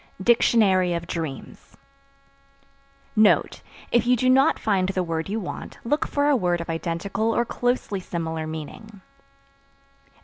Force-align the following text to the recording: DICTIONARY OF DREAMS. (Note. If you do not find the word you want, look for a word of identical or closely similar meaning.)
DICTIONARY 0.23 0.95
OF 0.95 1.05
DREAMS. 1.05 1.77
(Note. 3.15 3.61
If 3.91 4.07
you 4.07 4.15
do 4.15 4.31
not 4.31 4.57
find 4.57 4.89
the 4.89 5.03
word 5.03 5.29
you 5.29 5.39
want, 5.39 5.77
look 5.83 6.07
for 6.07 6.27
a 6.27 6.35
word 6.35 6.59
of 6.59 6.71
identical 6.71 7.35
or 7.35 7.45
closely 7.45 7.99
similar 7.99 8.47
meaning.) 8.47 9.01